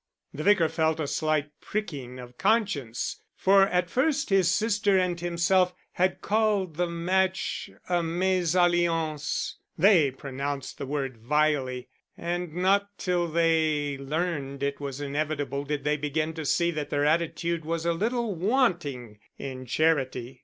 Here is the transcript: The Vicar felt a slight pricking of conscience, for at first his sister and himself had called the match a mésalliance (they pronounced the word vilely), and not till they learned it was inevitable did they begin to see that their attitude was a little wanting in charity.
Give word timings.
The 0.33 0.41
Vicar 0.41 0.67
felt 0.67 0.99
a 0.99 1.05
slight 1.05 1.51
pricking 1.61 2.17
of 2.17 2.35
conscience, 2.39 3.21
for 3.35 3.67
at 3.67 3.87
first 3.91 4.31
his 4.31 4.49
sister 4.49 4.97
and 4.97 5.19
himself 5.19 5.75
had 5.91 6.21
called 6.21 6.75
the 6.75 6.87
match 6.89 7.69
a 7.87 7.97
mésalliance 7.97 9.57
(they 9.77 10.09
pronounced 10.09 10.79
the 10.79 10.87
word 10.87 11.17
vilely), 11.17 11.87
and 12.17 12.51
not 12.55 12.89
till 12.97 13.27
they 13.27 13.95
learned 13.99 14.63
it 14.63 14.79
was 14.79 14.99
inevitable 14.99 15.65
did 15.65 15.83
they 15.83 15.97
begin 15.97 16.33
to 16.33 16.45
see 16.45 16.71
that 16.71 16.89
their 16.89 17.05
attitude 17.05 17.63
was 17.63 17.85
a 17.85 17.93
little 17.93 18.33
wanting 18.33 19.19
in 19.37 19.67
charity. 19.67 20.39